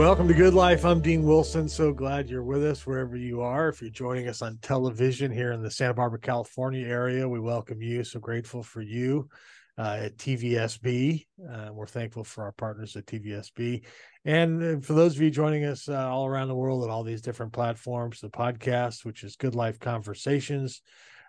Welcome 0.00 0.28
to 0.28 0.34
Good 0.34 0.54
Life. 0.54 0.86
I'm 0.86 1.02
Dean 1.02 1.24
Wilson. 1.24 1.68
So 1.68 1.92
glad 1.92 2.30
you're 2.30 2.42
with 2.42 2.64
us 2.64 2.86
wherever 2.86 3.18
you 3.18 3.42
are. 3.42 3.68
If 3.68 3.82
you're 3.82 3.90
joining 3.90 4.28
us 4.28 4.40
on 4.40 4.56
television 4.62 5.30
here 5.30 5.52
in 5.52 5.60
the 5.60 5.70
Santa 5.70 5.92
Barbara, 5.92 6.18
California 6.18 6.86
area, 6.86 7.28
we 7.28 7.38
welcome 7.38 7.82
you. 7.82 8.02
So 8.02 8.18
grateful 8.18 8.62
for 8.62 8.80
you 8.80 9.28
uh, 9.76 9.98
at 10.00 10.16
TVSB. 10.16 11.26
Uh, 11.46 11.68
we're 11.74 11.86
thankful 11.86 12.24
for 12.24 12.44
our 12.44 12.52
partners 12.52 12.96
at 12.96 13.04
TVSB. 13.04 13.84
And 14.24 14.62
uh, 14.78 14.80
for 14.80 14.94
those 14.94 15.16
of 15.16 15.20
you 15.20 15.30
joining 15.30 15.66
us 15.66 15.86
uh, 15.86 16.08
all 16.08 16.26
around 16.26 16.48
the 16.48 16.54
world 16.54 16.82
at 16.82 16.88
all 16.88 17.04
these 17.04 17.20
different 17.20 17.52
platforms, 17.52 18.20
the 18.20 18.30
podcast, 18.30 19.04
which 19.04 19.22
is 19.22 19.36
Good 19.36 19.54
Life 19.54 19.80
Conversations, 19.80 20.80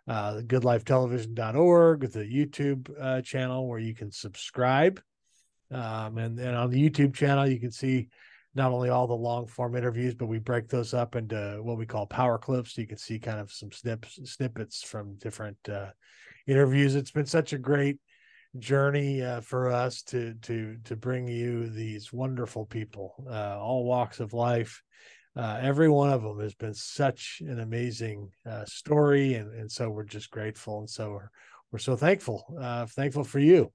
uh, 0.07 0.35
goodlifetelevision.org, 0.45 2.09
the 2.09 2.19
YouTube 2.19 2.89
uh, 2.97 3.21
channel 3.21 3.67
where 3.67 3.79
you 3.79 3.93
can 3.93 4.13
subscribe. 4.13 5.01
Um, 5.71 6.17
and 6.17 6.39
then 6.39 6.55
on 6.55 6.69
the 6.69 6.89
YouTube 6.89 7.13
channel, 7.13 7.45
you 7.45 7.59
can 7.59 7.71
see 7.71 8.07
not 8.53 8.71
only 8.71 8.89
all 8.89 9.07
the 9.07 9.13
long 9.13 9.47
form 9.47 9.75
interviews, 9.75 10.13
but 10.13 10.27
we 10.27 10.39
break 10.39 10.67
those 10.67 10.93
up 10.93 11.15
into 11.15 11.59
what 11.61 11.77
we 11.77 11.85
call 11.85 12.05
power 12.05 12.37
clips. 12.37 12.75
So 12.75 12.81
you 12.81 12.87
can 12.87 12.97
see 12.97 13.19
kind 13.19 13.39
of 13.39 13.51
some 13.51 13.71
snips, 13.71 14.19
snippets 14.25 14.83
from 14.83 15.15
different 15.15 15.57
uh, 15.69 15.91
interviews. 16.47 16.95
It's 16.95 17.11
been 17.11 17.25
such 17.25 17.53
a 17.53 17.57
great 17.57 17.99
journey 18.57 19.21
uh, 19.21 19.41
for 19.41 19.71
us 19.71 20.01
to 20.03 20.33
to 20.41 20.77
to 20.83 20.95
bring 20.95 21.27
you 21.27 21.69
these 21.69 22.11
wonderful 22.11 22.65
people, 22.65 23.15
uh, 23.29 23.57
all 23.59 23.85
walks 23.85 24.19
of 24.19 24.33
life. 24.33 24.83
Uh, 25.33 25.59
every 25.61 25.87
one 25.87 26.11
of 26.11 26.21
them 26.21 26.39
has 26.41 26.53
been 26.53 26.73
such 26.73 27.41
an 27.45 27.61
amazing 27.61 28.29
uh, 28.45 28.65
story, 28.65 29.35
and 29.35 29.53
and 29.53 29.71
so 29.71 29.89
we're 29.89 30.03
just 30.03 30.29
grateful, 30.29 30.79
and 30.79 30.89
so 30.89 31.11
we're 31.11 31.29
we're 31.71 31.79
so 31.79 31.95
thankful, 31.95 32.43
uh, 32.59 32.85
thankful 32.85 33.23
for 33.23 33.39
you, 33.39 33.71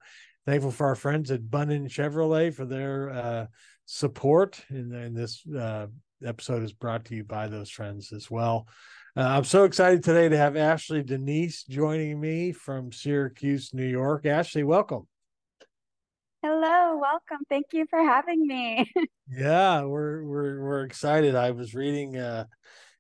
thankful 0.47 0.71
for 0.71 0.87
our 0.87 0.95
friends 0.95 1.31
at 1.31 1.51
Bunnin 1.51 1.89
Chevrolet 1.89 2.55
for 2.55 2.65
their 2.65 3.11
uh, 3.11 3.47
support. 3.85 4.65
And, 4.69 4.95
and 4.95 5.17
this 5.17 5.45
episode 6.25 6.63
is 6.63 6.73
brought 6.73 7.05
to 7.07 7.17
you 7.17 7.25
by 7.25 7.49
those 7.49 7.69
friends 7.69 8.13
as 8.13 8.31
well. 8.31 8.69
Uh, 9.17 9.23
I'm 9.23 9.45
so 9.45 9.65
excited 9.65 10.05
today 10.05 10.29
to 10.29 10.37
have 10.37 10.57
Ashley 10.57 11.03
Denise 11.03 11.65
joining 11.65 12.21
me 12.21 12.53
from 12.53 12.93
Syracuse, 12.93 13.75
New 13.75 13.87
York. 13.87 14.27
Ashley, 14.27 14.63
welcome. 14.63 15.09
Hello, 16.43 16.99
welcome. 16.99 17.45
Thank 17.49 17.67
you 17.73 17.87
for 17.91 17.99
having 17.99 18.47
me. 18.47 18.89
yeah, 19.29 19.83
we're 19.83 20.23
we're 20.23 20.61
we're 20.61 20.83
excited. 20.85 21.35
I 21.35 21.51
was 21.51 21.75
reading 21.75 22.19
uh, 22.19 22.45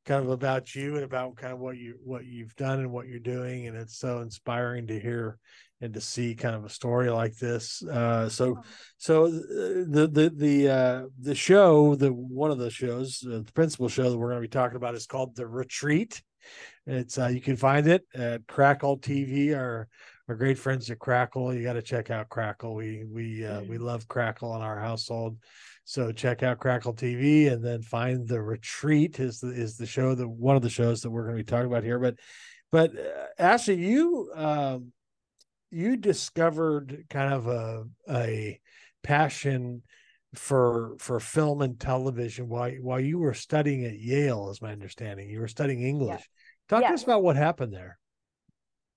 kind 0.06 0.24
of 0.24 0.30
about 0.30 0.74
you 0.74 0.94
and 0.94 1.04
about 1.04 1.36
kind 1.36 1.52
of 1.52 1.58
what 1.58 1.76
you 1.76 1.96
what 2.02 2.24
you've 2.24 2.54
done 2.56 2.78
and 2.78 2.92
what 2.92 3.08
you're 3.08 3.18
doing, 3.18 3.66
and 3.66 3.76
it's 3.76 3.98
so 3.98 4.20
inspiring 4.20 4.86
to 4.86 4.98
hear 4.98 5.38
and 5.80 5.92
to 5.92 6.00
see 6.00 6.34
kind 6.34 6.54
of 6.54 6.64
a 6.64 6.70
story 6.70 7.10
like 7.10 7.36
this. 7.36 7.82
Uh, 7.82 8.28
so, 8.28 8.56
so 8.96 9.26
uh, 9.26 9.84
the 9.88 10.08
the 10.10 10.32
the 10.34 10.68
uh, 10.68 11.02
the 11.20 11.34
show, 11.34 11.94
the 11.94 12.12
one 12.12 12.50
of 12.50 12.58
the 12.58 12.70
shows, 12.70 13.22
uh, 13.26 13.42
the 13.44 13.52
principal 13.52 13.88
show 13.88 14.08
that 14.08 14.16
we're 14.16 14.30
going 14.30 14.42
to 14.42 14.48
be 14.48 14.48
talking 14.48 14.76
about 14.76 14.94
is 14.94 15.06
called 15.06 15.36
The 15.36 15.46
Retreat. 15.46 16.22
It's 16.86 17.18
uh, 17.18 17.26
you 17.26 17.40
can 17.40 17.56
find 17.56 17.86
it 17.86 18.04
at 18.14 18.46
Crackle 18.46 18.98
TV. 18.98 19.54
Our 19.56 19.88
our 20.28 20.34
great 20.34 20.58
friends 20.58 20.90
at 20.90 20.98
Crackle. 20.98 21.54
You 21.54 21.62
got 21.62 21.74
to 21.74 21.82
check 21.82 22.10
out 22.10 22.28
Crackle. 22.28 22.74
We 22.74 23.04
we 23.04 23.44
uh, 23.44 23.62
we 23.62 23.78
love 23.78 24.08
Crackle 24.08 24.54
in 24.56 24.62
our 24.62 24.78
household. 24.78 25.36
So 25.88 26.10
check 26.10 26.42
out 26.42 26.58
Crackle 26.58 26.94
TV 26.94 27.50
and 27.50 27.64
then 27.64 27.80
find 27.80 28.26
the 28.26 28.42
Retreat 28.42 29.20
is 29.20 29.38
the 29.38 29.50
is 29.50 29.76
the 29.76 29.86
show 29.86 30.16
that 30.16 30.28
one 30.28 30.56
of 30.56 30.62
the 30.62 30.68
shows 30.68 31.00
that 31.02 31.10
we're 31.10 31.22
going 31.22 31.36
to 31.36 31.44
be 31.44 31.46
talking 31.46 31.68
about 31.68 31.84
here. 31.84 32.00
But 32.00 32.16
but 32.72 32.90
uh, 32.98 33.26
Ashley, 33.38 33.76
you 33.76 34.28
um, 34.34 34.92
you 35.70 35.96
discovered 35.96 37.04
kind 37.08 37.32
of 37.32 37.46
a 37.46 37.84
a 38.10 38.60
passion 39.04 39.84
for 40.34 40.96
for 40.98 41.20
film 41.20 41.62
and 41.62 41.78
television 41.78 42.48
while 42.48 42.72
while 42.80 43.00
you 43.00 43.20
were 43.20 43.32
studying 43.32 43.84
at 43.84 43.96
Yale, 43.96 44.50
is 44.50 44.60
my 44.60 44.72
understanding. 44.72 45.30
You 45.30 45.38
were 45.38 45.46
studying 45.46 45.82
English. 45.82 46.28
Talk 46.68 46.82
to 46.82 46.94
us 46.94 47.04
about 47.04 47.22
what 47.22 47.36
happened 47.36 47.72
there. 47.72 47.96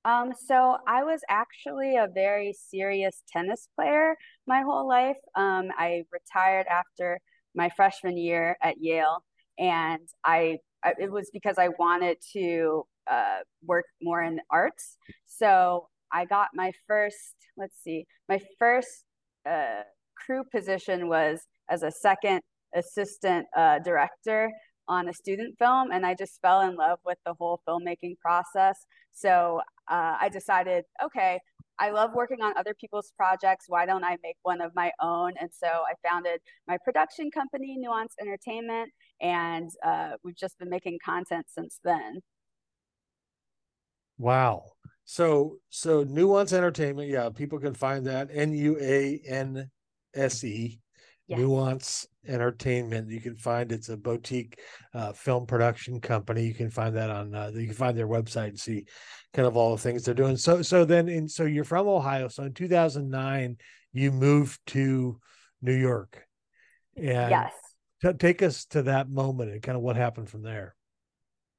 Um, 0.06 0.32
so 0.48 0.78
I 0.88 1.04
was 1.04 1.22
actually 1.30 1.98
a 1.98 2.08
very 2.14 2.54
serious 2.54 3.22
tennis 3.32 3.68
player 3.76 4.16
my 4.48 4.62
whole 4.62 4.88
life. 4.88 5.18
Um, 5.36 5.70
I 5.78 6.04
retired 6.12 6.68
after 6.68 7.20
my 7.56 7.70
freshman 7.70 8.18
year 8.18 8.56
at 8.62 8.76
Yale, 8.80 9.24
and 9.58 10.08
I, 10.24 10.60
I 10.84 10.94
it 11.00 11.12
was 11.12 11.30
because 11.34 11.58
I 11.58 11.70
wanted 11.78 12.18
to 12.34 12.86
uh, 13.10 13.40
work 13.66 13.86
more 14.02 14.22
in 14.22 14.40
arts. 14.50 14.98
So 15.26 15.88
I 16.12 16.26
got 16.26 16.50
my 16.54 16.72
first, 16.88 17.36
let's 17.58 17.76
see, 17.84 18.06
my 18.28 18.40
first 18.58 19.04
uh, 19.50 19.82
crew 20.16 20.44
position 20.52 21.10
was 21.10 21.42
as 21.70 21.84
a 21.84 21.92
second 21.92 22.42
assistant 22.76 23.48
uh, 23.56 23.80
director 23.80 24.52
on 24.90 25.08
a 25.08 25.14
student 25.14 25.58
film 25.58 25.92
and 25.92 26.06
I 26.06 26.16
just 26.16 26.42
fell 26.42 26.62
in 26.62 26.76
love 26.76 27.00
with 27.06 27.20
the 27.26 27.34
whole 27.40 27.62
filmmaking 27.68 28.18
process. 28.20 28.86
So 29.14 29.62
uh, 29.90 30.18
I 30.20 30.30
decided, 30.30 30.84
okay, 31.04 31.40
I 31.80 31.92
love 31.92 32.12
working 32.14 32.42
on 32.42 32.54
other 32.58 32.74
people's 32.74 33.14
projects. 33.16 33.66
Why 33.70 33.86
don't 33.86 34.04
I 34.04 34.18
make 34.22 34.36
one 34.42 34.60
of 34.60 34.74
my 34.76 34.92
own? 35.02 35.34
And 35.40 35.50
so 35.54 35.68
I 35.68 35.94
founded 36.06 36.42
my 36.68 36.78
production 36.84 37.32
company, 37.32 37.78
Nuanse 37.80 38.16
Entertainment, 38.20 38.92
and 39.22 39.70
uh, 39.86 40.12
we've 40.24 40.36
just 40.36 40.60
been 40.60 40.70
making 40.70 41.00
content 41.04 41.46
since 41.48 41.80
then. 41.84 42.20
Wow. 44.18 44.64
So 45.06 45.60
so 45.70 46.04
Nuanse 46.04 46.52
Entertainment, 46.52 47.10
yeah, 47.10 47.30
people 47.30 47.60
can 47.60 47.74
find 47.74 48.06
that 48.08 48.30
N 48.32 48.54
U 48.54 48.78
A 48.82 49.22
N 49.26 49.72
S 50.14 50.44
E. 50.44 50.82
Nuanse 51.30 52.06
Entertainment. 52.28 53.10
You 53.10 53.22
can 53.22 53.38
find 53.38 53.72
it's 53.72 53.90
a 53.90 53.98
boutique 53.98 54.60
uh, 54.94 55.14
film 55.14 55.46
production 55.46 56.00
company. 56.00 56.46
You 56.46 56.54
can 56.54 56.70
find 56.70 56.96
that 56.96 57.10
on 57.10 57.34
uh, 57.34 57.52
you 57.54 57.66
can 57.66 57.76
find 57.76 57.98
their 57.98 58.08
website 58.08 58.50
and 58.50 58.60
see 58.60 58.86
kind 59.34 59.48
of 59.48 59.56
all 59.56 59.72
the 59.72 59.82
things 59.82 60.04
they're 60.04 60.14
doing. 60.14 60.38
So 60.38 60.62
so 60.62 60.86
then 60.86 61.08
in 61.08 61.28
so 61.28 61.46
you're 61.46 61.64
from 61.64 61.88
Ohio. 61.88 62.28
So 62.28 62.44
in 62.44 62.54
2009 62.54 63.58
you 63.94 64.12
moved 64.12 64.60
to 64.68 65.20
New 65.62 65.76
York. 65.76 66.26
And 66.96 67.32
yes. 67.32 67.54
T- 68.04 68.14
take 68.14 68.42
us 68.42 68.66
to 68.68 68.84
that 68.84 69.10
moment 69.10 69.52
and 69.52 69.62
kind 69.62 69.76
of 69.76 69.82
what 69.82 69.96
happened 69.96 70.30
from 70.30 70.44
there. 70.44 70.76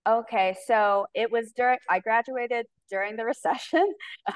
Okay, 0.09 0.57
so 0.67 1.07
it 1.15 1.31
was 1.31 1.53
during 1.55 1.79
I 1.91 2.01
graduated 2.01 2.67
during 2.89 3.17
the 3.17 3.25
recession 3.27 3.87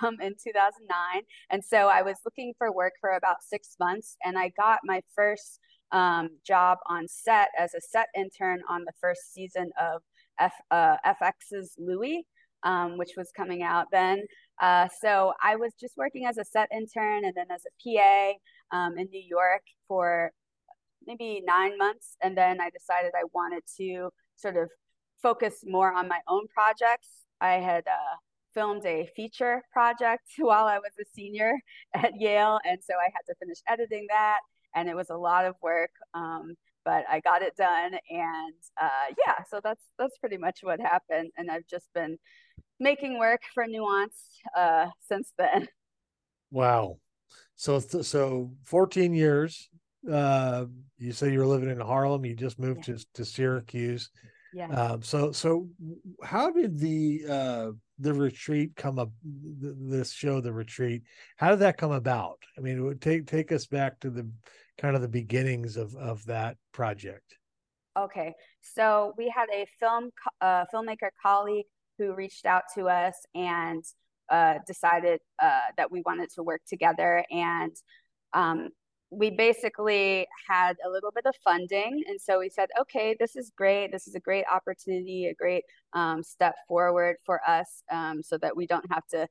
um, 0.03 0.17
in 0.21 0.35
2009, 0.35 1.23
and 1.51 1.65
so 1.65 1.89
I 1.89 2.03
was 2.03 2.17
looking 2.25 2.53
for 2.59 2.71
work 2.71 2.93
for 3.01 3.11
about 3.11 3.37
six 3.43 3.77
months, 3.81 4.17
and 4.25 4.39
I 4.39 4.51
got 4.59 4.81
my 4.85 5.01
first 5.17 5.61
um, 5.91 6.29
job 6.47 6.79
on 6.89 7.09
set 7.09 7.49
as 7.59 7.73
a 7.75 7.81
set 7.81 8.09
intern 8.15 8.61
on 8.69 8.85
the 8.85 8.93
first 9.01 9.33
season 9.33 9.71
of 9.81 10.03
F, 10.39 10.53
uh, 10.71 10.97
FX's 11.07 11.75
Louie, 11.79 12.27
um, 12.63 12.99
which 12.99 13.13
was 13.17 13.31
coming 13.35 13.63
out 13.63 13.87
then. 13.91 14.23
Uh, 14.61 14.89
so 15.01 15.33
I 15.43 15.57
was 15.57 15.73
just 15.81 15.97
working 15.97 16.27
as 16.27 16.37
a 16.37 16.45
set 16.45 16.69
intern 16.73 17.25
and 17.25 17.35
then 17.35 17.47
as 17.51 17.63
a 17.67 17.97
PA 17.97 18.77
um, 18.77 18.99
in 18.99 19.09
New 19.11 19.23
York 19.27 19.63
for 19.89 20.31
maybe 21.07 21.43
nine 21.47 21.79
months, 21.79 22.17
and 22.23 22.37
then 22.37 22.61
I 22.61 22.69
decided 22.71 23.13
I 23.15 23.25
wanted 23.33 23.63
to 23.79 24.11
sort 24.37 24.57
of 24.57 24.69
focus 25.25 25.65
more 25.65 25.91
on 25.91 26.07
my 26.07 26.21
own 26.29 26.47
projects. 26.49 27.09
I 27.41 27.55
had 27.55 27.85
uh, 27.89 28.17
filmed 28.53 28.85
a 28.85 29.09
feature 29.17 29.63
project 29.73 30.29
while 30.39 30.67
I 30.67 30.79
was 30.79 30.93
a 31.01 31.05
senior 31.17 31.55
at 31.95 32.13
Yale, 32.21 32.61
and 32.65 32.79
so 32.85 32.95
I 32.95 33.07
had 33.07 33.23
to 33.29 33.35
finish 33.41 33.59
editing 33.67 34.07
that, 34.11 34.41
and 34.77 34.89
it 34.89 34.95
was 34.95 35.11
a 35.11 35.17
lot 35.17 35.47
of 35.47 35.55
work. 35.63 35.91
Um, 36.13 36.55
but 36.85 37.05
I 37.11 37.21
got 37.21 37.41
it 37.41 37.57
done, 37.57 37.93
and 38.11 38.55
uh, 38.81 39.15
yeah, 39.27 39.43
so 39.51 39.59
that's 39.65 39.83
that's 39.99 40.19
pretty 40.19 40.37
much 40.37 40.59
what 40.61 40.81
happened. 40.81 41.31
And 41.39 41.51
I've 41.51 41.67
just 41.67 41.89
been 41.95 42.19
making 42.79 43.19
work 43.19 43.41
for 43.55 43.65
Nuanse 43.67 44.21
uh, 44.57 44.87
since 45.09 45.33
then. 45.39 45.67
Wow. 46.51 46.99
So 47.57 47.81
so 47.81 48.53
14 48.63 49.13
years. 49.13 49.69
Uh, 50.09 50.67
you 50.99 51.11
say 51.11 51.33
you 51.33 51.41
were 51.41 51.47
living 51.47 51.69
in 51.69 51.81
Harlem. 51.81 52.25
You 52.25 52.37
just 52.37 52.61
moved 52.61 52.87
yeah. 52.87 52.95
to 52.95 53.07
to 53.15 53.25
Syracuse. 53.25 54.09
Yeah. 54.55 54.69
Um, 54.69 55.03
so 55.03 55.33
so 55.33 55.69
how 56.23 56.51
did 56.51 56.79
the 56.79 57.25
uh 57.29 57.71
the 57.99 58.15
retreat 58.15 58.71
come 58.77 59.01
up 59.01 59.11
this 59.25 60.13
show 60.13 60.41
the 60.41 60.53
retreat 60.53 61.03
how 61.37 61.51
did 61.51 61.59
that 61.61 61.77
come 61.77 61.91
about 61.91 62.39
i 62.57 62.61
mean 62.61 62.79
it 62.79 62.81
would 62.81 63.01
take 63.01 63.27
take 63.27 63.51
us 63.53 63.67
back 63.67 63.99
to 64.01 64.11
the 64.11 64.29
kind 64.79 64.95
of 64.95 65.03
the 65.03 65.09
beginnings 65.09 65.77
of 65.77 65.95
of 65.97 66.25
that 66.27 66.57
project 66.73 67.37
okay 67.99 68.33
so 68.63 69.13
we 69.17 69.29
had 69.29 69.47
a 69.53 69.67
film 69.79 70.11
uh, 70.41 70.65
filmmaker 70.73 71.11
colleague 71.21 71.67
who 71.99 72.15
reached 72.15 72.47
out 72.47 72.65
to 72.75 72.89
us 72.89 73.15
and 73.35 73.85
uh, 74.31 74.59
decided 74.67 75.21
uh, 75.43 75.61
that 75.77 75.91
we 75.91 76.03
wanted 76.07 76.31
to 76.31 76.43
work 76.43 76.63
together 76.67 77.25
and 77.31 77.73
um, 78.33 78.71
we 79.17 79.31
basically 79.31 80.27
had 80.49 80.77
a 80.85 80.91
little 80.91 81.11
bit 81.11 81.27
of 81.27 81.35
funding. 81.45 82.03
And 82.09 82.21
so 82.21 82.41
we 82.41 82.49
said, 82.49 82.69
okay, 82.81 83.17
this 83.19 83.37
is 83.37 83.51
great. 83.57 83.93
This 83.93 84.07
is 84.07 84.15
a 84.15 84.21
great 84.21 84.45
opportunity, 84.53 85.27
a 85.27 85.35
great 85.35 85.65
um, 85.93 86.23
step 86.23 86.55
forward 86.67 87.17
for 87.25 87.41
us 87.47 87.83
um, 87.91 88.23
so 88.23 88.39
that 88.39 88.57
we 88.57 88.67
don't 88.67 88.91
have 88.93 89.07
to 89.09 89.29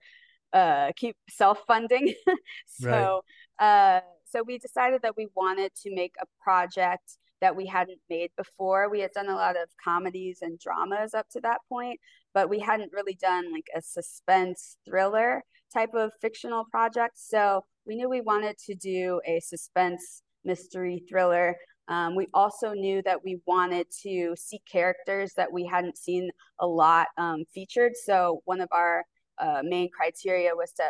uh, 0.54 0.92
keep 0.96 1.16
self 1.30 1.60
funding. 1.68 2.14
so, 2.68 3.22
right. 3.60 3.98
uh, 3.98 4.02
so 4.26 4.44
we 4.46 4.58
decided 4.58 5.02
that 5.02 5.18
we 5.18 5.28
wanted 5.36 5.72
to 5.84 5.94
make 5.94 6.14
a 6.22 6.26
project 6.42 7.18
that 7.42 7.56
we 7.56 7.66
hadn't 7.66 8.00
made 8.10 8.32
before. 8.38 8.90
We 8.90 9.02
had 9.02 9.12
done 9.12 9.28
a 9.28 9.36
lot 9.36 9.58
of 9.58 9.68
comedies 9.84 10.40
and 10.42 10.58
dramas 10.60 11.14
up 11.14 11.28
to 11.32 11.42
that 11.42 11.60
point, 11.68 12.00
but 12.34 12.50
we 12.50 12.60
hadn't 12.60 12.94
really 12.94 13.16
done 13.16 13.52
like 13.52 13.68
a 13.76 13.82
suspense 13.82 14.78
thriller 14.86 15.44
type 15.74 15.94
of 15.94 16.14
fictional 16.22 16.64
project. 16.72 17.18
So 17.18 17.66
we 17.86 17.96
knew 17.96 18.10
we 18.10 18.22
wanted 18.22 18.58
to 18.66 18.76
do 18.76 19.22
a 19.26 19.40
suspense 19.40 20.22
mystery 20.44 21.04
thriller. 21.10 21.56
Um, 21.88 22.16
we 22.16 22.28
also 22.34 22.72
knew 22.74 23.02
that 23.04 23.24
we 23.24 23.42
wanted 23.46 23.88
to 24.04 24.36
see 24.38 24.60
characters 24.70 25.34
that 25.36 25.52
we 25.52 25.66
hadn't 25.66 25.98
seen 25.98 26.30
a 26.60 26.68
lot 26.68 27.08
um, 27.18 27.44
featured. 27.54 27.94
So 27.96 28.42
one 28.46 28.62
of 28.62 28.70
our 28.72 29.04
uh, 29.38 29.62
main 29.64 29.90
criteria 29.92 30.56
was 30.56 30.72
to 30.74 30.90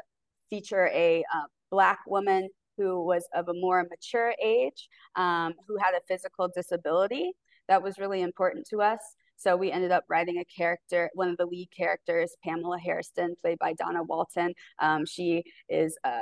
feature 0.49 0.89
a 0.93 1.23
uh, 1.33 1.45
Black 1.71 1.99
woman 2.07 2.49
who 2.77 3.03
was 3.03 3.27
of 3.33 3.49
a 3.49 3.53
more 3.53 3.85
mature 3.89 4.33
age, 4.43 4.87
um, 5.15 5.53
who 5.67 5.77
had 5.77 5.93
a 5.95 6.01
physical 6.07 6.47
disability. 6.53 7.31
That 7.67 7.81
was 7.81 7.97
really 7.97 8.21
important 8.21 8.67
to 8.69 8.81
us. 8.81 8.99
So 9.37 9.55
we 9.55 9.71
ended 9.71 9.91
up 9.91 10.03
writing 10.09 10.37
a 10.37 10.45
character, 10.45 11.09
one 11.15 11.29
of 11.29 11.37
the 11.37 11.45
lead 11.45 11.69
characters, 11.75 12.35
Pamela 12.43 12.77
Harrison, 12.79 13.35
played 13.41 13.57
by 13.59 13.73
Donna 13.73 14.03
Walton. 14.03 14.53
Um, 14.79 15.05
she 15.05 15.43
is 15.69 15.97
a, 16.03 16.19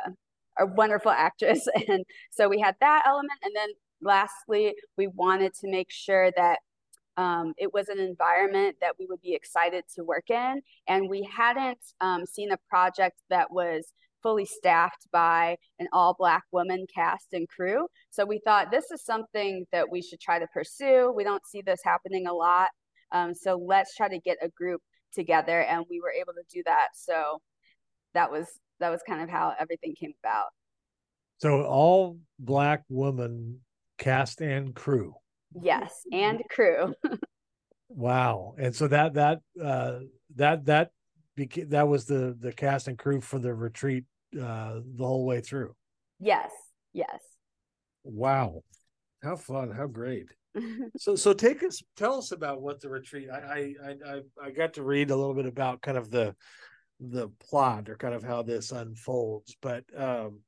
a 0.59 0.65
wonderful 0.65 1.11
actress. 1.11 1.67
And 1.87 2.05
so 2.31 2.47
we 2.47 2.59
had 2.59 2.75
that 2.79 3.03
element. 3.05 3.39
And 3.43 3.55
then 3.55 3.69
lastly, 4.01 4.73
we 4.97 5.07
wanted 5.07 5.53
to 5.55 5.69
make 5.69 5.91
sure 5.91 6.31
that 6.35 6.59
um, 7.17 7.53
it 7.57 7.73
was 7.73 7.89
an 7.89 7.99
environment 7.99 8.77
that 8.81 8.95
we 8.97 9.05
would 9.07 9.21
be 9.21 9.35
excited 9.35 9.83
to 9.95 10.03
work 10.03 10.29
in. 10.29 10.61
And 10.87 11.09
we 11.09 11.27
hadn't 11.35 11.79
um, 11.99 12.25
seen 12.25 12.51
a 12.51 12.57
project 12.69 13.21
that 13.29 13.51
was 13.51 13.91
fully 14.23 14.45
staffed 14.45 15.07
by 15.11 15.57
an 15.79 15.87
all 15.93 16.15
black 16.17 16.43
woman 16.51 16.85
cast 16.93 17.27
and 17.33 17.47
crew. 17.49 17.87
So 18.11 18.25
we 18.25 18.39
thought 18.45 18.71
this 18.71 18.91
is 18.91 19.03
something 19.03 19.65
that 19.71 19.91
we 19.91 20.01
should 20.01 20.19
try 20.19 20.39
to 20.39 20.47
pursue. 20.47 21.11
We 21.15 21.23
don't 21.23 21.45
see 21.45 21.61
this 21.61 21.81
happening 21.83 22.27
a 22.27 22.33
lot. 22.33 22.69
Um, 23.11 23.33
so 23.33 23.55
let's 23.55 23.95
try 23.95 24.07
to 24.09 24.19
get 24.19 24.37
a 24.41 24.49
group 24.49 24.81
together. 25.13 25.61
And 25.61 25.85
we 25.89 25.99
were 25.99 26.11
able 26.11 26.33
to 26.33 26.43
do 26.53 26.61
that. 26.65 26.89
So 26.93 27.39
that 28.13 28.31
was 28.31 28.47
that 28.81 28.89
was 28.89 29.01
kind 29.07 29.21
of 29.21 29.29
how 29.29 29.53
everything 29.59 29.95
came 29.95 30.13
about. 30.23 30.47
So 31.37 31.63
all 31.63 32.19
black 32.37 32.83
woman 32.89 33.61
cast 33.97 34.41
and 34.41 34.75
crew. 34.75 35.15
Yes, 35.59 35.91
and 36.11 36.41
crew. 36.49 36.93
wow. 37.89 38.53
And 38.57 38.75
so 38.75 38.87
that 38.87 39.15
that 39.15 39.39
uh 39.61 39.99
that 40.35 40.65
that 40.65 40.91
beca- 41.37 41.69
that 41.69 41.87
was 41.87 42.05
the 42.05 42.35
the 42.39 42.51
cast 42.51 42.87
and 42.87 42.97
crew 42.97 43.21
for 43.21 43.39
the 43.39 43.53
retreat 43.53 44.05
uh 44.35 44.79
the 44.85 45.05
whole 45.05 45.25
way 45.25 45.41
through. 45.41 45.75
Yes. 46.19 46.51
Yes. 46.93 47.21
Wow. 48.03 48.61
How 49.23 49.35
fun, 49.35 49.71
how 49.71 49.87
great. 49.87 50.27
so 50.97 51.15
so 51.15 51.33
take 51.33 51.63
us 51.63 51.81
tell 51.95 52.17
us 52.17 52.31
about 52.31 52.61
what 52.61 52.81
the 52.81 52.89
retreat 52.89 53.29
I, 53.31 53.73
I 53.85 54.01
i 54.05 54.21
i 54.43 54.51
got 54.51 54.73
to 54.73 54.83
read 54.83 55.09
a 55.09 55.15
little 55.15 55.33
bit 55.33 55.45
about 55.45 55.81
kind 55.81 55.97
of 55.97 56.11
the 56.11 56.35
the 57.09 57.29
plot 57.49 57.89
or 57.89 57.95
kind 57.95 58.13
of 58.13 58.23
how 58.23 58.41
this 58.41 58.71
unfolds 58.71 59.55
but 59.61 59.83
um 59.97 60.39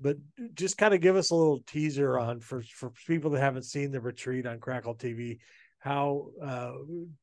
but 0.00 0.16
just 0.54 0.78
kind 0.78 0.94
of 0.94 1.00
give 1.00 1.16
us 1.16 1.30
a 1.30 1.34
little 1.34 1.60
teaser 1.66 2.18
on 2.18 2.40
for 2.40 2.62
for 2.62 2.90
people 3.06 3.30
that 3.30 3.40
haven't 3.40 3.64
seen 3.64 3.90
the 3.90 4.00
retreat 4.00 4.46
on 4.46 4.60
crackle 4.60 4.94
tv 4.94 5.38
how 5.78 6.26
uh 6.42 6.72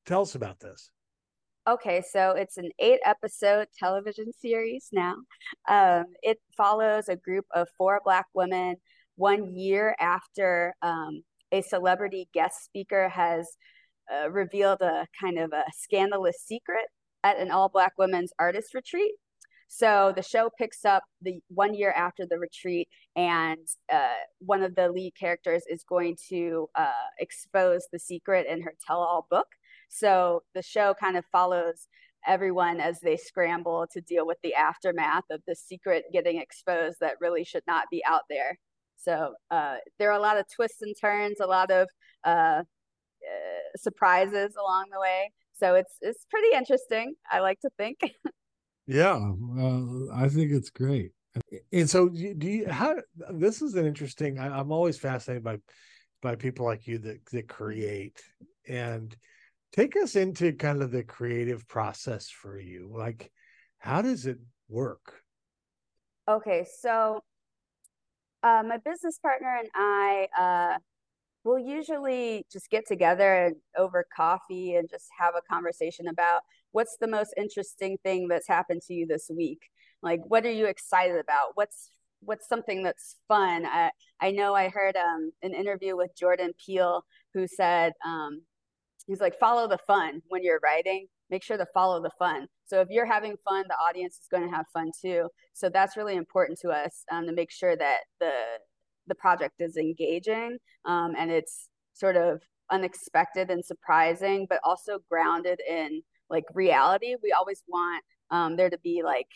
tell 0.05 0.21
us 0.21 0.35
about 0.35 0.59
this 0.59 0.89
Okay, 1.67 2.03
so 2.07 2.33
it's 2.33 2.57
an 2.57 2.69
eight 2.77 2.99
episode 3.03 3.65
television 3.79 4.31
series 4.39 4.89
now. 4.91 5.15
Um, 5.67 6.05
it 6.21 6.37
follows 6.55 7.09
a 7.09 7.15
group 7.15 7.45
of 7.55 7.67
four 7.75 8.01
Black 8.05 8.27
women 8.35 8.75
one 9.15 9.55
year 9.55 9.95
after 9.99 10.75
um, 10.83 11.23
a 11.51 11.63
celebrity 11.63 12.29
guest 12.35 12.63
speaker 12.63 13.09
has 13.09 13.47
uh, 14.13 14.29
revealed 14.29 14.81
a 14.81 15.07
kind 15.19 15.39
of 15.39 15.53
a 15.53 15.63
scandalous 15.75 16.37
secret 16.45 16.85
at 17.25 17.39
an 17.39 17.49
all 17.51 17.69
Black 17.69 17.93
women's 17.97 18.31
artist 18.39 18.73
retreat. 18.73 19.11
So 19.67 20.13
the 20.15 20.21
show 20.21 20.51
picks 20.57 20.85
up 20.85 21.03
the 21.23 21.39
one 21.49 21.73
year 21.73 21.91
after 21.91 22.25
the 22.29 22.37
retreat, 22.37 22.87
and 23.15 23.67
uh, 23.91 24.21
one 24.39 24.61
of 24.61 24.75
the 24.75 24.89
lead 24.89 25.13
characters 25.19 25.63
is 25.67 25.83
going 25.83 26.17
to 26.29 26.69
uh, 26.75 27.09
expose 27.19 27.87
the 27.91 27.97
secret 27.99 28.45
in 28.47 28.61
her 28.61 28.73
tell 28.85 28.99
all 28.99 29.25
book. 29.29 29.47
So 29.89 30.43
the 30.53 30.61
show 30.61 30.93
kind 30.93 31.17
of 31.17 31.25
follows 31.31 31.87
everyone 32.27 32.79
as 32.79 32.99
they 32.99 33.17
scramble 33.17 33.87
to 33.91 34.01
deal 34.01 34.25
with 34.27 34.37
the 34.43 34.53
aftermath 34.53 35.25
of 35.31 35.41
the 35.47 35.55
secret 35.55 36.05
getting 36.13 36.39
exposed 36.39 36.97
that 37.01 37.15
really 37.19 37.43
should 37.43 37.63
not 37.67 37.85
be 37.91 38.03
out 38.07 38.23
there. 38.29 38.57
So 38.97 39.33
uh, 39.49 39.77
there 39.97 40.09
are 40.09 40.17
a 40.17 40.21
lot 40.21 40.37
of 40.37 40.45
twists 40.55 40.81
and 40.81 40.95
turns, 40.99 41.39
a 41.39 41.47
lot 41.47 41.71
of 41.71 41.87
uh, 42.23 42.61
uh, 42.61 42.63
surprises 43.77 44.55
along 44.55 44.85
the 44.91 44.99
way. 44.99 45.31
So 45.57 45.75
it's 45.75 45.97
it's 46.01 46.25
pretty 46.29 46.55
interesting. 46.55 47.15
I 47.31 47.39
like 47.39 47.59
to 47.61 47.69
think. 47.77 47.99
yeah, 48.87 49.15
I 50.13 50.27
think 50.29 50.51
it's 50.51 50.69
great. 50.69 51.11
And 51.71 51.89
so, 51.89 52.09
do 52.09 52.47
you? 52.47 52.69
How 52.69 52.95
this 53.31 53.61
is 53.61 53.75
an 53.75 53.85
interesting. 53.85 54.39
I, 54.39 54.47
I'm 54.47 54.71
always 54.71 54.97
fascinated 54.97 55.43
by 55.43 55.57
by 56.21 56.35
people 56.35 56.65
like 56.65 56.87
you 56.87 56.97
that 56.99 57.25
that 57.27 57.47
create 57.47 58.21
and 58.67 59.15
take 59.71 59.95
us 59.97 60.15
into 60.15 60.53
kind 60.53 60.81
of 60.81 60.91
the 60.91 61.03
creative 61.03 61.67
process 61.67 62.29
for 62.29 62.57
you 62.57 62.89
like 62.91 63.31
how 63.77 64.01
does 64.01 64.25
it 64.25 64.39
work 64.69 65.21
okay 66.27 66.65
so 66.79 67.21
uh, 68.43 68.63
my 68.65 68.77
business 68.77 69.19
partner 69.19 69.57
and 69.59 69.69
i 69.75 70.27
uh, 70.37 70.77
will 71.45 71.59
usually 71.59 72.45
just 72.51 72.69
get 72.69 72.87
together 72.87 73.45
and 73.45 73.55
over 73.77 74.05
coffee 74.15 74.75
and 74.75 74.89
just 74.89 75.05
have 75.17 75.35
a 75.37 75.53
conversation 75.53 76.07
about 76.07 76.41
what's 76.71 76.97
the 76.99 77.07
most 77.07 77.33
interesting 77.37 77.97
thing 78.03 78.27
that's 78.27 78.47
happened 78.47 78.81
to 78.87 78.93
you 78.93 79.05
this 79.05 79.29
week. 79.29 79.61
Like 80.01 80.21
what 80.27 80.45
are 80.45 80.51
you 80.51 80.65
excited 80.65 81.17
about? 81.17 81.51
What's 81.53 81.91
what's 82.21 82.49
something 82.49 82.81
that's 82.83 83.17
fun? 83.27 83.65
I 83.65 83.91
i 84.19 84.31
know 84.31 84.55
i 84.55 84.69
heard 84.69 84.95
um, 84.95 85.31
an 85.43 85.53
interview 85.53 85.95
with 85.95 86.17
jordan 86.17 86.53
peele 86.63 87.03
who 87.33 87.47
said 87.47 87.93
um, 88.05 88.41
he's 89.07 89.21
like 89.21 89.37
follow 89.39 89.67
the 89.67 89.77
fun 89.77 90.21
when 90.27 90.43
you're 90.43 90.59
writing. 90.63 91.07
Make 91.29 91.43
sure 91.43 91.57
to 91.57 91.65
follow 91.73 92.01
the 92.01 92.11
fun. 92.19 92.47
So 92.65 92.81
if 92.81 92.87
you're 92.89 93.05
having 93.05 93.35
fun 93.47 93.65
the 93.67 93.75
audience 93.75 94.15
is 94.15 94.27
going 94.31 94.49
to 94.49 94.55
have 94.55 94.65
fun 94.73 94.91
too. 94.99 95.29
So 95.53 95.69
that's 95.69 95.97
really 95.97 96.15
important 96.15 96.59
to 96.61 96.69
us 96.69 97.03
um, 97.11 97.27
to 97.27 97.33
make 97.33 97.51
sure 97.51 97.75
that 97.75 97.99
the 98.19 98.31
the 99.07 99.15
project 99.15 99.55
is 99.59 99.77
engaging 99.77 100.57
um, 100.85 101.13
and 101.17 101.31
it's 101.31 101.69
sort 101.93 102.15
of 102.15 102.41
unexpected 102.71 103.49
and 103.49 103.63
surprising 103.63 104.45
but 104.49 104.59
also 104.63 104.99
grounded 105.09 105.59
in 105.69 106.01
like 106.29 106.45
reality 106.53 107.15
we 107.21 107.31
always 107.31 107.63
want 107.67 108.03
um, 108.31 108.55
there 108.55 108.69
to 108.69 108.79
be 108.79 109.01
like 109.03 109.27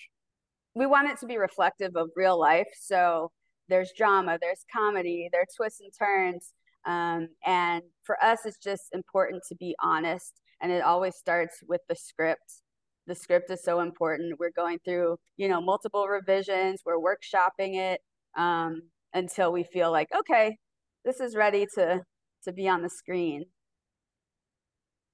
we 0.76 0.86
want 0.86 1.10
it 1.10 1.20
to 1.20 1.26
be 1.26 1.38
reflective 1.38 1.96
of 1.96 2.10
real 2.16 2.40
life 2.40 2.68
so 2.80 3.32
there's 3.68 3.92
drama 3.96 4.38
there's 4.42 4.66
comedy 4.74 5.30
there's 5.32 5.54
twists 5.56 5.80
and 5.80 5.92
turns 5.98 6.54
um, 6.86 7.30
and 7.46 7.84
for 8.04 8.22
us, 8.24 8.40
it's 8.46 8.58
just 8.58 8.90
important 8.94 9.44
to 9.50 9.56
be 9.56 9.76
honest. 9.82 10.42
And 10.62 10.72
it 10.72 10.84
always 10.84 11.16
starts 11.16 11.62
with 11.68 11.82
the 11.88 11.96
script. 11.96 12.62
The 13.08 13.16
script 13.16 13.50
is 13.52 13.64
so 13.64 13.80
important. 13.80 14.40
We're 14.40 14.52
going 14.52 14.80
through, 14.84 15.18
you 15.38 15.48
know, 15.48 15.62
multiple 15.62 16.08
revisions. 16.08 16.82
We're 16.86 16.98
workshopping 16.98 17.76
it 17.76 18.02
um, 18.38 18.82
until 19.14 19.52
we 19.52 19.64
feel 19.64 19.92
like, 19.92 20.08
okay, 20.18 20.58
this 21.06 21.20
is 21.20 21.36
ready 21.36 21.66
to 21.76 22.02
to 22.44 22.54
be 22.54 22.68
on 22.68 22.82
the 22.82 22.90
screen. 22.90 23.46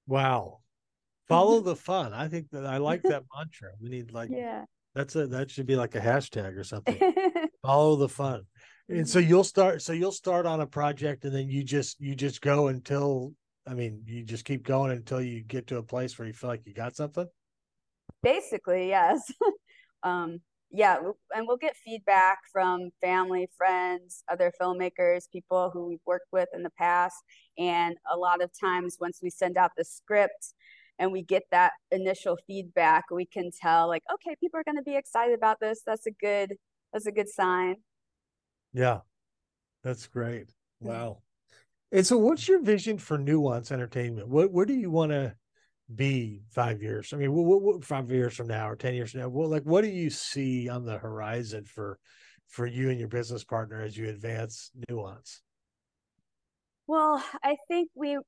Wow. 0.06 0.60
Follow 1.28 1.60
the 1.60 1.74
fun. 1.74 2.12
I 2.12 2.28
think 2.28 2.50
that 2.52 2.64
I 2.64 2.76
like 2.76 3.02
that 3.02 3.24
mantra. 3.36 3.70
We 3.80 3.88
need 3.88 4.12
like 4.12 4.30
yeah. 4.32 4.64
That's 4.94 5.14
a 5.16 5.26
that 5.28 5.50
should 5.50 5.66
be 5.66 5.76
like 5.76 5.94
a 5.94 6.00
hashtag 6.00 6.56
or 6.56 6.64
something. 6.64 6.98
Follow 7.62 7.96
the 7.96 8.08
fun 8.08 8.44
and 8.88 9.08
so 9.08 9.18
you'll 9.18 9.44
start 9.44 9.82
so 9.82 9.92
you'll 9.92 10.12
start 10.12 10.46
on 10.46 10.60
a 10.60 10.66
project 10.66 11.24
and 11.24 11.34
then 11.34 11.48
you 11.48 11.64
just 11.64 12.00
you 12.00 12.14
just 12.14 12.40
go 12.40 12.68
until 12.68 13.32
i 13.66 13.74
mean 13.74 14.02
you 14.06 14.22
just 14.22 14.44
keep 14.44 14.62
going 14.62 14.92
until 14.92 15.20
you 15.20 15.42
get 15.42 15.66
to 15.66 15.78
a 15.78 15.82
place 15.82 16.18
where 16.18 16.28
you 16.28 16.34
feel 16.34 16.48
like 16.48 16.62
you 16.64 16.72
got 16.72 16.94
something 16.94 17.26
basically 18.22 18.88
yes 18.88 19.20
um 20.02 20.38
yeah 20.70 20.98
and 21.34 21.46
we'll 21.46 21.56
get 21.56 21.76
feedback 21.76 22.38
from 22.52 22.90
family 23.00 23.48
friends 23.56 24.24
other 24.30 24.52
filmmakers 24.60 25.30
people 25.32 25.70
who 25.72 25.86
we've 25.86 25.98
worked 26.06 26.28
with 26.32 26.48
in 26.54 26.62
the 26.62 26.70
past 26.78 27.16
and 27.58 27.96
a 28.12 28.16
lot 28.16 28.42
of 28.42 28.50
times 28.58 28.96
once 29.00 29.20
we 29.22 29.30
send 29.30 29.56
out 29.56 29.70
the 29.76 29.84
script 29.84 30.54
and 30.98 31.12
we 31.12 31.22
get 31.22 31.44
that 31.50 31.72
initial 31.92 32.36
feedback 32.46 33.04
we 33.12 33.26
can 33.26 33.50
tell 33.60 33.86
like 33.86 34.02
okay 34.12 34.34
people 34.40 34.58
are 34.58 34.64
going 34.64 34.76
to 34.76 34.82
be 34.82 34.96
excited 34.96 35.34
about 35.34 35.58
this 35.60 35.82
that's 35.86 36.06
a 36.06 36.12
good 36.20 36.54
that's 36.92 37.06
a 37.06 37.12
good 37.12 37.28
sign 37.28 37.76
yeah, 38.76 39.00
that's 39.82 40.06
great. 40.06 40.48
Mm. 40.84 40.88
Wow. 40.88 41.22
And 41.92 42.06
so, 42.06 42.18
what's 42.18 42.46
your 42.46 42.60
vision 42.60 42.98
for 42.98 43.16
Nuanse 43.16 43.72
Entertainment? 43.72 44.28
What 44.28 44.52
where 44.52 44.66
do 44.66 44.74
you 44.74 44.90
want 44.90 45.12
to 45.12 45.34
be 45.94 46.42
five 46.50 46.82
years? 46.82 47.12
I 47.12 47.16
mean, 47.16 47.32
what, 47.32 47.62
what, 47.62 47.84
five 47.84 48.10
years 48.10 48.34
from 48.34 48.48
now 48.48 48.68
or 48.68 48.76
ten 48.76 48.94
years 48.94 49.12
from 49.12 49.20
now? 49.20 49.28
Well, 49.28 49.48
like, 49.48 49.62
what 49.62 49.82
do 49.82 49.88
you 49.88 50.10
see 50.10 50.68
on 50.68 50.84
the 50.84 50.98
horizon 50.98 51.64
for 51.64 51.98
for 52.48 52.66
you 52.66 52.90
and 52.90 52.98
your 52.98 53.08
business 53.08 53.44
partner 53.44 53.82
as 53.82 53.96
you 53.96 54.08
advance 54.08 54.70
Nuanse? 54.88 55.40
Well, 56.86 57.22
I 57.42 57.56
think 57.68 57.90
we 57.94 58.18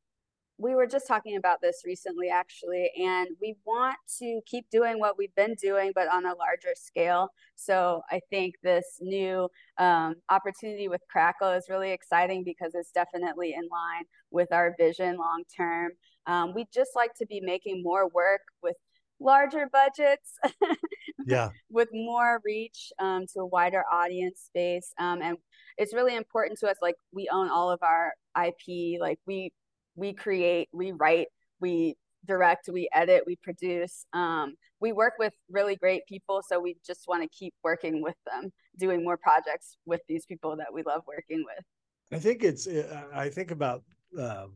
we 0.58 0.74
were 0.74 0.86
just 0.86 1.06
talking 1.06 1.36
about 1.36 1.60
this 1.62 1.82
recently 1.84 2.28
actually 2.28 2.90
and 2.98 3.28
we 3.40 3.56
want 3.64 3.96
to 4.18 4.40
keep 4.44 4.68
doing 4.70 4.98
what 4.98 5.16
we've 5.16 5.34
been 5.36 5.54
doing 5.54 5.92
but 5.94 6.08
on 6.08 6.26
a 6.26 6.34
larger 6.34 6.74
scale. 6.74 7.28
So 7.54 8.02
i 8.10 8.20
think 8.30 8.54
this 8.62 8.98
new 9.00 9.48
um, 9.78 10.16
opportunity 10.28 10.88
with 10.88 11.00
crackle 11.10 11.50
is 11.50 11.66
really 11.68 11.92
exciting 11.92 12.44
because 12.44 12.72
it's 12.74 12.90
definitely 12.90 13.54
in 13.54 13.68
line 13.70 14.04
with 14.30 14.52
our 14.52 14.74
vision 14.78 15.16
long 15.16 15.44
term. 15.56 15.92
Um, 16.26 16.52
we 16.54 16.66
just 16.74 16.90
like 16.94 17.14
to 17.14 17.26
be 17.26 17.40
making 17.40 17.82
more 17.82 18.08
work 18.08 18.42
with 18.62 18.76
larger 19.20 19.68
budgets 19.72 20.38
yeah. 21.26 21.50
with 21.70 21.88
more 21.92 22.40
reach 22.44 22.92
um, 22.98 23.26
to 23.32 23.40
a 23.40 23.46
wider 23.46 23.82
audience 23.90 24.42
space 24.46 24.92
um, 24.98 25.20
and 25.22 25.36
it's 25.76 25.92
really 25.94 26.14
important 26.14 26.58
to 26.58 26.68
us 26.68 26.76
like 26.80 26.94
we 27.12 27.28
own 27.32 27.48
all 27.48 27.70
of 27.70 27.80
our 27.82 28.12
ip 28.44 29.00
like 29.00 29.18
we 29.26 29.50
we 29.98 30.12
create, 30.12 30.68
we 30.72 30.92
write, 30.92 31.26
we 31.60 31.96
direct, 32.24 32.68
we 32.72 32.88
edit, 32.94 33.24
we 33.26 33.36
produce. 33.36 34.06
Um, 34.12 34.54
we 34.80 34.92
work 34.92 35.14
with 35.18 35.32
really 35.50 35.74
great 35.74 36.06
people, 36.06 36.40
so 36.48 36.60
we 36.60 36.76
just 36.86 37.08
want 37.08 37.22
to 37.22 37.28
keep 37.36 37.52
working 37.64 38.00
with 38.00 38.14
them, 38.30 38.52
doing 38.78 39.02
more 39.02 39.16
projects 39.16 39.76
with 39.84 40.00
these 40.08 40.24
people 40.24 40.56
that 40.56 40.72
we 40.72 40.82
love 40.84 41.02
working 41.06 41.44
with. 41.44 41.64
I 42.12 42.20
think 42.20 42.44
it's. 42.44 42.66
Uh, 42.66 43.02
I 43.12 43.28
think 43.28 43.50
about 43.50 43.82
um, 44.18 44.54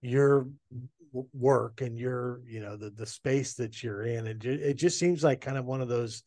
your 0.00 0.46
work 1.12 1.80
and 1.80 1.98
your, 1.98 2.40
you 2.46 2.60
know, 2.60 2.76
the 2.76 2.90
the 2.90 3.06
space 3.06 3.54
that 3.54 3.82
you're 3.82 4.04
in, 4.04 4.28
and 4.28 4.44
it 4.44 4.74
just 4.74 4.98
seems 4.98 5.24
like 5.24 5.40
kind 5.40 5.58
of 5.58 5.66
one 5.66 5.82
of 5.82 5.88
those 5.88 6.22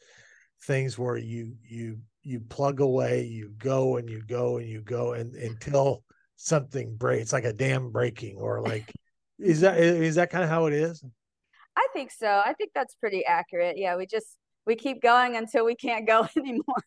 things 0.64 1.00
where 1.00 1.18
you 1.18 1.56
you 1.64 1.98
you 2.24 2.42
plug 2.42 2.82
away, 2.82 3.24
you 3.24 3.54
go 3.58 3.98
and 3.98 4.10
you 4.10 4.22
go 4.28 4.58
and 4.58 4.68
you 4.68 4.82
go, 4.82 5.14
and 5.14 5.34
until 5.36 6.04
something 6.36 6.96
break. 6.96 7.22
It's 7.22 7.34
like 7.34 7.46
a 7.46 7.54
dam 7.54 7.92
breaking, 7.92 8.38
or 8.38 8.62
like 8.68 8.92
is 9.40 9.62
that 9.62 9.78
is 9.80 10.16
that 10.16 10.30
kind 10.30 10.44
of 10.44 10.50
how 10.50 10.66
it 10.66 10.74
is? 10.74 11.04
I 11.78 11.88
think 11.94 12.12
so. 12.12 12.28
I 12.28 12.54
think 12.54 12.72
that's 12.74 12.96
pretty 12.96 13.26
accurate. 13.26 13.78
Yeah, 13.78 13.98
we 13.98 14.06
just 14.06 14.38
we 14.66 14.76
keep 14.76 15.02
going 15.02 15.36
until 15.36 15.66
we 15.66 15.76
can't 15.76 16.08
go 16.08 16.28
anymore. 16.38 16.84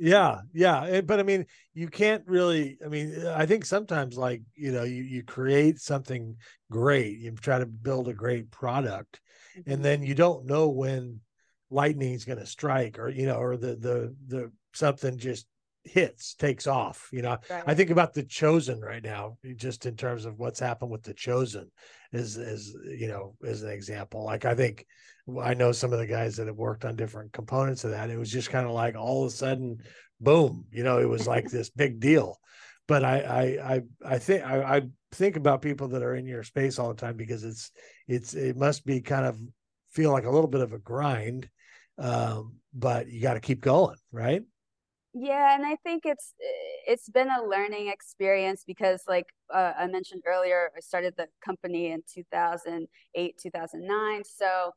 Yeah, 0.00 0.42
yeah, 0.52 0.84
eh, 0.84 1.00
but 1.00 1.18
I 1.18 1.24
mean, 1.24 1.46
you 1.74 1.88
can't 1.88 2.22
really. 2.26 2.78
I 2.84 2.88
mean, 2.88 3.26
I 3.26 3.46
think 3.46 3.64
sometimes, 3.64 4.16
like 4.16 4.42
you 4.54 4.70
know, 4.70 4.84
you 4.84 5.02
you 5.02 5.24
create 5.24 5.80
something 5.80 6.36
great, 6.70 7.18
you 7.18 7.32
try 7.32 7.58
to 7.58 7.66
build 7.66 8.06
a 8.06 8.14
great 8.14 8.50
product, 8.52 9.20
mm-hmm. 9.58 9.72
and 9.72 9.84
then 9.84 10.04
you 10.04 10.14
don't 10.14 10.46
know 10.46 10.68
when 10.68 11.20
lightning's 11.70 12.24
going 12.24 12.38
to 12.38 12.46
strike, 12.46 12.98
or 13.00 13.08
you 13.08 13.26
know, 13.26 13.38
or 13.38 13.56
the 13.56 13.74
the 13.74 14.16
the 14.28 14.52
something 14.72 15.18
just 15.18 15.46
hits 15.88 16.34
takes 16.34 16.66
off 16.66 17.08
you 17.12 17.22
know? 17.22 17.38
Right. 17.50 17.64
i 17.66 17.74
think 17.74 17.90
about 17.90 18.14
the 18.14 18.22
chosen 18.22 18.80
right 18.80 19.02
now 19.02 19.38
just 19.56 19.86
in 19.86 19.96
terms 19.96 20.24
of 20.24 20.38
what's 20.38 20.60
happened 20.60 20.90
with 20.90 21.02
the 21.02 21.14
chosen 21.14 21.70
is 22.12 22.36
is 22.36 22.76
you 22.84 23.08
know 23.08 23.34
as 23.44 23.62
an 23.62 23.70
example. 23.70 24.24
Like 24.24 24.44
i 24.44 24.54
think 24.54 24.86
i 25.42 25.54
know 25.54 25.72
some 25.72 25.92
of 25.92 25.98
the 25.98 26.06
guys 26.06 26.36
that 26.36 26.46
have 26.46 26.56
worked 26.56 26.84
on 26.84 26.96
different 26.96 27.32
components 27.32 27.84
of 27.84 27.90
that 27.90 28.10
it 28.10 28.18
was 28.18 28.32
just 28.32 28.50
kind 28.50 28.66
of 28.66 28.72
like 28.72 28.96
all 28.96 29.24
of 29.24 29.32
a 29.32 29.34
sudden 29.34 29.78
boom 30.20 30.64
you 30.72 30.82
know 30.82 30.98
it 30.98 31.08
was 31.08 31.26
like 31.26 31.44
this 31.50 31.70
big 31.70 32.00
deal. 32.00 32.38
But 32.86 33.04
i 33.04 33.20
i 33.20 33.74
i, 33.74 33.82
I 34.14 34.18
think 34.18 34.44
I, 34.44 34.76
I 34.76 34.82
think 35.12 35.36
about 35.36 35.62
people 35.62 35.88
that 35.88 36.02
are 36.02 36.14
in 36.14 36.26
your 36.26 36.42
space 36.42 36.78
all 36.78 36.88
the 36.88 37.00
time 37.00 37.16
because 37.16 37.44
it's 37.44 37.70
it's 38.06 38.34
it 38.34 38.56
must 38.56 38.84
be 38.84 39.00
kind 39.00 39.26
of 39.26 39.38
feel 39.92 40.12
like 40.12 40.24
a 40.24 40.30
little 40.30 40.48
bit 40.48 40.60
of 40.60 40.72
a 40.72 40.78
grind 40.78 41.48
um, 41.98 42.54
but 42.72 43.08
you 43.08 43.20
got 43.20 43.34
to 43.34 43.40
keep 43.40 43.60
going 43.60 43.96
right 44.12 44.42
yeah 45.14 45.54
and 45.54 45.64
i 45.64 45.76
think 45.76 46.02
it's 46.04 46.34
it's 46.86 47.08
been 47.08 47.28
a 47.28 47.42
learning 47.42 47.88
experience 47.88 48.62
because 48.66 49.02
like 49.08 49.26
uh, 49.52 49.72
i 49.78 49.86
mentioned 49.86 50.22
earlier 50.26 50.70
i 50.76 50.80
started 50.80 51.14
the 51.16 51.26
company 51.44 51.90
in 51.90 52.02
2008 52.12 53.34
2009 53.42 54.22
so 54.24 54.46
uh, 54.46 54.70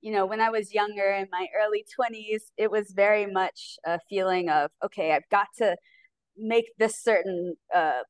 you 0.00 0.12
know 0.12 0.26
when 0.26 0.40
i 0.40 0.50
was 0.50 0.74
younger 0.74 1.10
in 1.10 1.26
my 1.32 1.46
early 1.58 1.84
20s 1.98 2.42
it 2.58 2.70
was 2.70 2.92
very 2.92 3.26
much 3.26 3.78
a 3.86 3.98
feeling 4.08 4.50
of 4.50 4.70
okay 4.84 5.12
i've 5.12 5.28
got 5.30 5.46
to 5.56 5.74
make 6.36 6.66
this 6.78 7.02
certain 7.02 7.54
uh, 7.74 8.00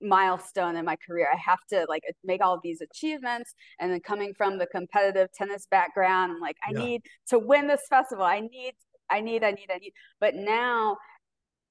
milestone 0.00 0.76
in 0.76 0.84
my 0.84 0.96
career 1.06 1.26
i 1.32 1.36
have 1.36 1.58
to 1.68 1.86
like 1.88 2.02
make 2.22 2.44
all 2.44 2.60
these 2.62 2.80
achievements 2.80 3.54
and 3.80 3.90
then 3.90 4.00
coming 4.00 4.34
from 4.36 4.58
the 4.58 4.66
competitive 4.66 5.28
tennis 5.32 5.66
background 5.70 6.32
i'm 6.32 6.40
like 6.40 6.56
i 6.66 6.72
yeah. 6.72 6.84
need 6.84 7.02
to 7.26 7.38
win 7.38 7.66
this 7.66 7.80
festival 7.88 8.24
i 8.24 8.40
need 8.40 8.74
I 9.10 9.20
need, 9.20 9.44
I 9.44 9.52
need, 9.52 9.70
I 9.72 9.78
need. 9.78 9.92
But 10.20 10.34
now 10.34 10.96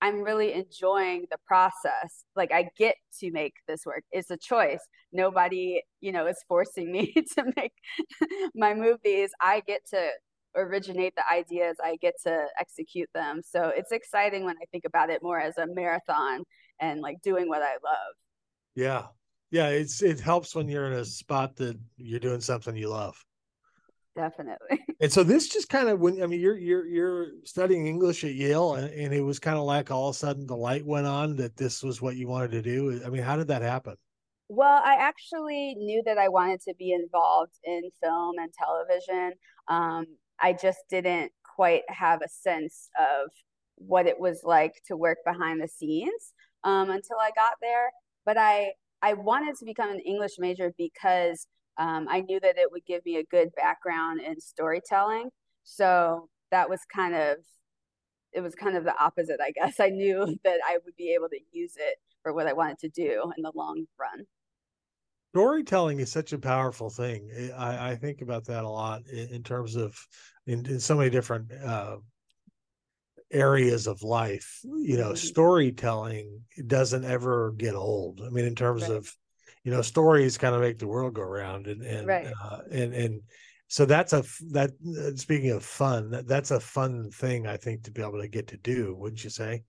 I'm 0.02 0.22
really 0.22 0.54
enjoying 0.54 1.26
the 1.32 1.38
process. 1.48 2.26
Like 2.36 2.52
I 2.52 2.70
get 2.78 2.96
to 3.20 3.32
make 3.32 3.56
this 3.68 3.86
work. 3.86 4.04
It's 4.12 4.30
a 4.30 4.38
choice. 4.38 4.82
Nobody, 5.12 5.82
you 6.02 6.12
know, 6.12 6.28
is 6.28 6.38
forcing 6.48 6.92
me 6.92 7.14
to 7.36 7.46
make 7.56 7.74
my 8.56 8.74
movies. 8.74 9.32
I 9.42 9.62
get 9.66 9.82
to 9.94 10.10
originate 10.56 11.16
the 11.16 11.28
ideas. 11.28 11.78
I 11.84 11.98
get 12.02 12.14
to 12.24 12.46
execute 12.60 13.10
them. 13.16 13.42
So 13.44 13.72
it's 13.76 13.92
exciting 13.92 14.46
when 14.46 14.58
I 14.62 14.66
think 14.72 14.86
about 14.86 15.10
it 15.10 15.24
more 15.24 15.40
as 15.40 15.58
a 15.58 15.68
marathon 15.68 16.44
and 16.80 17.02
like 17.02 17.22
doing 17.24 17.50
what 17.50 17.62
I 17.62 17.74
love. 17.74 18.16
Yeah. 18.76 19.08
Yeah, 19.52 19.70
it's 19.70 20.02
it 20.02 20.20
helps 20.20 20.54
when 20.54 20.68
you're 20.68 20.88
in 20.88 21.00
a 21.00 21.06
spot 21.06 21.56
that 21.58 21.80
you're 21.98 22.20
doing 22.20 22.42
something 22.42 22.76
you 22.76 22.90
love 22.90 23.25
definitely. 24.16 24.80
And 25.02 25.12
so 25.12 25.24
this 25.24 25.50
just 25.50 25.68
kind 25.70 25.90
of 25.90 26.00
when 26.00 26.24
i 26.24 26.26
mean 26.26 26.40
you're 26.40 26.58
you're 26.58 26.86
you're 26.88 27.28
studying 27.44 27.86
english 27.86 28.24
at 28.24 28.34
yale 28.34 28.76
and, 28.76 28.92
and 28.94 29.14
it 29.14 29.22
was 29.22 29.40
kind 29.40 29.58
of 29.58 29.66
like 29.66 29.92
all 29.92 30.08
of 30.08 30.16
a 30.16 30.18
sudden 30.18 30.48
the 30.48 30.56
light 30.56 30.86
went 30.86 31.06
on 31.06 31.36
that 31.36 31.58
this 31.58 31.84
was 31.84 32.02
what 32.02 32.16
you 32.16 32.28
wanted 32.28 32.52
to 32.52 32.62
do. 32.62 33.02
I 33.06 33.10
mean 33.10 33.22
how 33.22 33.36
did 33.36 33.50
that 33.50 33.62
happen? 33.62 33.96
Well 34.48 34.82
i 34.84 34.96
actually 34.96 35.76
knew 35.78 36.02
that 36.06 36.18
i 36.18 36.30
wanted 36.30 36.62
to 36.62 36.74
be 36.80 36.94
involved 36.94 37.60
in 37.66 37.82
film 38.02 38.36
and 38.40 38.52
television. 38.54 39.34
Um, 39.68 40.06
i 40.42 40.54
just 40.54 40.80
didn't 40.90 41.32
quite 41.56 41.84
have 41.90 42.22
a 42.22 42.30
sense 42.30 42.90
of 42.98 43.32
what 43.76 44.08
it 44.08 44.20
was 44.20 44.42
like 44.44 44.74
to 44.88 44.96
work 44.96 45.18
behind 45.26 45.62
the 45.62 45.68
scenes 45.68 46.34
um, 46.64 46.90
until 46.90 47.18
i 47.20 47.32
got 47.36 47.56
there. 47.62 47.92
But 48.26 48.38
i 48.38 48.72
i 49.02 49.14
wanted 49.14 49.56
to 49.58 49.66
become 49.66 49.90
an 49.90 50.00
english 50.00 50.36
major 50.40 50.74
because 50.78 51.48
um, 51.78 52.08
I 52.10 52.22
knew 52.22 52.40
that 52.40 52.58
it 52.58 52.72
would 52.72 52.86
give 52.86 53.06
me 53.06 53.18
a 53.18 53.24
good 53.24 53.50
background 53.56 54.22
in 54.22 54.40
storytelling. 54.40 55.30
So 55.64 56.30
that 56.52 56.70
was 56.70 56.82
kind 56.94 57.16
of, 57.16 57.38
it 58.32 58.42
was 58.42 58.56
kind 58.56 58.78
of 58.78 58.84
the 58.84 58.98
opposite, 59.00 59.40
I 59.42 59.52
guess. 59.52 59.80
I 59.80 59.90
knew 59.90 60.38
that 60.44 60.60
I 60.68 60.78
would 60.84 60.96
be 60.96 61.14
able 61.14 61.30
to 61.30 61.40
use 61.52 61.74
it 61.78 61.98
for 62.24 62.34
what 62.34 62.48
I 62.48 62.54
wanted 62.54 62.80
to 62.80 62.90
do 62.90 63.32
in 63.36 63.44
the 63.44 63.52
long 63.54 63.86
run. 64.00 64.26
Storytelling 65.34 66.00
is 66.00 66.12
such 66.12 66.32
a 66.32 66.38
powerful 66.38 66.90
thing. 66.90 67.30
I, 67.58 67.92
I 67.92 67.96
think 67.96 68.22
about 68.22 68.46
that 68.46 68.64
a 68.64 68.70
lot 68.70 69.02
in, 69.12 69.28
in 69.28 69.44
terms 69.44 69.76
of 69.76 69.94
in, 70.48 70.66
in, 70.66 70.80
so 70.80 70.96
many 70.96 71.10
different 71.10 71.52
uh, 71.52 71.98
areas 73.32 73.86
of 73.86 74.02
life. 74.02 74.62
You 74.64 74.96
know, 74.96 75.08
mm-hmm. 75.08 75.16
storytelling 75.16 76.42
doesn't 76.68 77.04
ever 77.04 77.54
get 77.58 77.76
old. 77.76 78.22
I 78.26 78.30
mean, 78.30 78.46
in 78.46 78.56
terms 78.56 78.84
right. 78.84 78.92
of 78.92 79.14
you 79.66 79.72
know 79.72 79.82
stories 79.82 80.38
kind 80.38 80.56
of 80.56 80.62
make 80.62 80.78
the 80.78 80.88
world 80.88 81.16
go 81.16 81.24
round 81.24 81.68
and 81.68 81.82
and 81.82 82.08
right. 82.08 82.28
uh, 82.42 82.60
and 82.72 82.94
and 82.94 83.22
so 83.68 83.84
that's 83.84 84.14
a 84.14 84.24
that 84.52 84.70
uh, 84.98 85.16
speaking 85.16 85.50
of 85.50 85.66
fun 85.66 86.12
that, 86.12 86.28
that's 86.28 86.52
a 86.52 86.60
fun 86.60 87.10
thing 87.12 87.48
i 87.48 87.58
think 87.58 87.84
to 87.84 87.92
be 87.92 88.02
able 88.02 88.22
to 88.22 88.28
get 88.28 88.48
to 88.48 88.58
do 88.58 88.96
wouldn't 88.96 89.24
you 89.24 89.30
say 89.30 89.64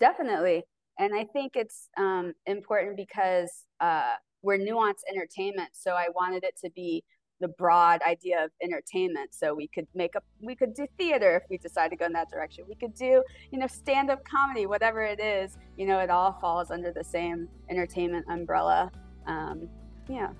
definitely 0.00 0.64
and 0.98 1.14
i 1.14 1.24
think 1.32 1.52
it's 1.54 1.88
um, 1.96 2.34
important 2.46 2.96
because 2.96 3.64
uh, 3.80 4.14
we're 4.42 4.58
nuanced 4.58 5.06
entertainment 5.08 5.70
so 5.72 5.92
i 5.92 6.08
wanted 6.14 6.42
it 6.42 6.56
to 6.62 6.68
be 6.70 7.02
the 7.40 7.48
broad 7.48 8.00
idea 8.02 8.44
of 8.44 8.50
entertainment. 8.62 9.34
So 9.34 9.54
we 9.54 9.68
could 9.68 9.86
make 9.94 10.16
up, 10.16 10.24
we 10.40 10.54
could 10.54 10.74
do 10.74 10.86
theater 10.98 11.36
if 11.36 11.48
we 11.50 11.58
decide 11.58 11.90
to 11.90 11.96
go 11.96 12.06
in 12.06 12.12
that 12.12 12.30
direction. 12.30 12.64
We 12.68 12.74
could 12.74 12.94
do, 12.94 13.22
you 13.50 13.58
know, 13.58 13.66
stand 13.66 14.10
up 14.10 14.24
comedy, 14.24 14.66
whatever 14.66 15.02
it 15.02 15.20
is. 15.20 15.56
You 15.76 15.86
know, 15.86 15.98
it 16.00 16.10
all 16.10 16.32
falls 16.40 16.70
under 16.70 16.92
the 16.92 17.04
same 17.04 17.48
entertainment 17.70 18.26
umbrella. 18.28 18.90
Um, 19.26 19.68
yeah. 20.08 20.30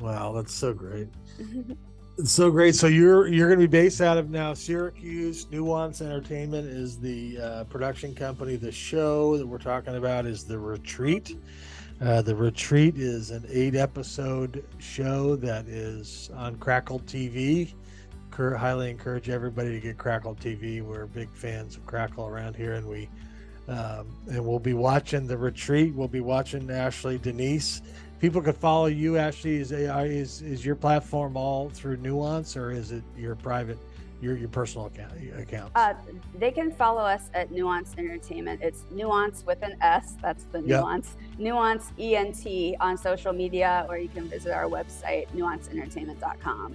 Wow, 0.00 0.32
that's 0.32 0.54
so 0.54 0.72
great. 0.72 1.08
it's 2.18 2.32
so 2.32 2.50
great. 2.50 2.74
So 2.74 2.86
you're 2.86 3.28
you're 3.28 3.48
going 3.48 3.60
to 3.60 3.68
be 3.68 3.70
based 3.70 4.00
out 4.00 4.18
of 4.18 4.30
now 4.30 4.54
Syracuse. 4.54 5.46
Nuanse 5.46 6.02
Entertainment 6.02 6.68
is 6.68 6.98
the 6.98 7.38
uh, 7.38 7.64
production 7.64 8.14
company. 8.14 8.56
The 8.56 8.72
show 8.72 9.36
that 9.38 9.46
we're 9.46 9.58
talking 9.58 9.96
about 9.96 10.26
is 10.26 10.44
The 10.44 10.58
Retreat. 10.58 11.36
Uh, 12.00 12.22
the 12.22 12.34
Retreat 12.34 12.96
is 12.96 13.32
an 13.32 13.44
eight 13.50 13.74
episode 13.74 14.64
show 14.78 15.34
that 15.34 15.66
is 15.66 16.30
on 16.36 16.56
Crackle 16.58 17.00
TV. 17.00 17.74
Cur- 18.30 18.54
highly 18.54 18.88
encourage 18.88 19.28
everybody 19.28 19.72
to 19.72 19.80
get 19.80 19.98
Crackle 19.98 20.36
TV. 20.36 20.80
We're 20.80 21.06
big 21.06 21.28
fans 21.30 21.76
of 21.76 21.84
Crackle 21.86 22.28
around 22.28 22.54
here, 22.54 22.74
and 22.74 22.86
we 22.86 23.08
um, 23.66 24.06
and 24.30 24.46
we'll 24.46 24.60
be 24.60 24.74
watching 24.74 25.26
the 25.26 25.36
Retreat. 25.36 25.92
We'll 25.92 26.06
be 26.06 26.20
watching 26.20 26.70
Ashley 26.70 27.18
Denise. 27.18 27.82
People 28.20 28.42
can 28.42 28.52
follow 28.52 28.86
you, 28.86 29.16
Ashley. 29.16 29.56
Is 29.56 29.72
is 29.72 30.40
is 30.42 30.64
your 30.64 30.76
platform 30.76 31.36
all 31.36 31.68
through 31.68 31.96
Nuanse, 31.96 32.56
or 32.56 32.70
is 32.70 32.92
it 32.92 33.02
your 33.16 33.34
private 33.34 33.78
your 34.20 34.36
your 34.36 34.48
personal 34.48 34.86
account 34.86 35.12
accounts? 35.36 35.72
Uh, 35.74 35.94
they 36.38 36.50
can 36.50 36.70
follow 36.70 37.02
us 37.02 37.30
at 37.34 37.50
Nuanse 37.50 37.96
Entertainment. 37.98 38.60
It's 38.62 38.84
Nuance 38.90 39.44
with 39.46 39.62
an 39.62 39.76
S. 39.80 40.14
That's 40.22 40.44
the 40.44 40.60
yep. 40.60 40.82
Nuanse. 40.82 41.10
Nuanse 41.38 41.90
ENT 41.98 42.76
on 42.80 42.96
social 42.96 43.32
media, 43.32 43.86
or 43.88 43.98
you 43.98 44.08
can 44.08 44.28
visit 44.28 44.52
our 44.52 44.64
website, 44.64 45.28
nuanseentertainment.com. 45.34 46.74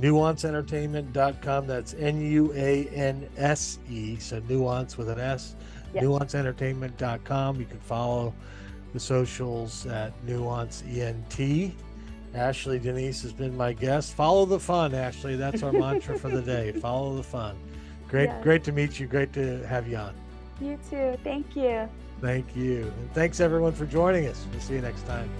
Nuanseentertainment.com. 0.00 1.66
That's 1.66 1.94
N 1.94 2.20
U 2.20 2.52
A 2.54 2.88
N 2.88 3.28
S 3.36 3.78
E. 3.90 4.16
So 4.16 4.40
nuance 4.48 4.96
with 4.96 5.08
an 5.08 5.20
S. 5.20 5.54
Yep. 5.94 6.04
Nuanseentertainment.com. 6.04 7.60
You 7.60 7.66
can 7.66 7.80
follow 7.80 8.34
the 8.92 9.00
socials 9.00 9.86
at 9.86 10.12
Nuanse 10.26 10.82
ENT. 10.96 11.74
Ashley 12.34 12.78
Denise 12.78 13.22
has 13.22 13.32
been 13.32 13.56
my 13.56 13.72
guest. 13.72 14.14
Follow 14.14 14.46
the 14.46 14.58
fun, 14.58 14.94
Ashley. 14.94 15.36
That's 15.36 15.62
our 15.62 15.72
mantra 15.72 16.18
for 16.18 16.28
the 16.28 16.42
day. 16.54 16.72
Follow 16.72 17.16
the 17.16 17.22
fun. 17.22 17.56
Great, 18.08 18.24
yes. 18.24 18.42
great 18.42 18.64
to 18.64 18.72
meet 18.72 18.98
you. 18.98 19.06
Great 19.06 19.32
to 19.34 19.66
have 19.66 19.86
you 19.86 19.96
on. 19.96 20.14
You 20.60 20.78
too. 20.88 21.16
Thank 21.24 21.56
you. 21.56 21.88
Thank 22.20 22.54
you. 22.54 22.92
And 22.98 23.12
thanks 23.14 23.40
everyone 23.40 23.72
for 23.72 23.84
joining 23.84 24.26
us. 24.28 24.46
We'll 24.52 24.60
see 24.60 24.74
you 24.74 24.80
next 24.80 25.06
time. 25.06 25.30